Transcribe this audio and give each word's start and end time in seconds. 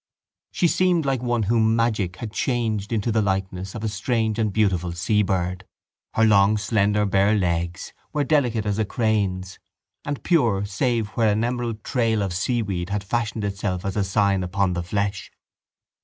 She 0.51 0.67
seemed 0.67 1.05
like 1.05 1.21
one 1.21 1.43
whom 1.43 1.75
magic 1.75 2.15
had 2.15 2.33
changed 2.33 2.91
into 2.91 3.11
the 3.11 3.21
likeness 3.21 3.75
of 3.75 3.83
a 3.83 3.87
strange 3.87 4.39
and 4.39 4.51
beautiful 4.51 4.93
seabird. 4.93 5.63
Her 6.15 6.23
long 6.25 6.57
slender 6.57 7.05
bare 7.05 7.35
legs 7.35 7.93
were 8.11 8.23
delicate 8.23 8.65
as 8.65 8.79
a 8.79 8.85
crane's 8.85 9.59
and 10.03 10.23
pure 10.23 10.65
save 10.65 11.09
where 11.09 11.31
an 11.31 11.43
emerald 11.43 11.83
trail 11.83 12.23
of 12.23 12.33
seaweed 12.33 12.89
had 12.89 13.03
fashioned 13.03 13.43
itself 13.43 13.85
as 13.85 13.95
a 13.95 14.03
sign 14.03 14.41
upon 14.41 14.73
the 14.73 14.81
flesh. 14.81 15.31